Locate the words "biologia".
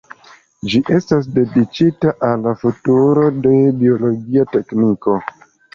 3.85-4.51